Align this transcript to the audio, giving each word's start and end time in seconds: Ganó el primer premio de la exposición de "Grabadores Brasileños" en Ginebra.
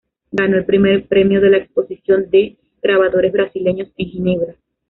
Ganó 0.31 0.57
el 0.57 0.65
primer 0.65 1.05
premio 1.05 1.39
de 1.41 1.51
la 1.51 1.57
exposición 1.57 2.27
de 2.31 2.57
"Grabadores 2.81 3.31
Brasileños" 3.31 3.91
en 3.99 4.09
Ginebra. 4.09 4.55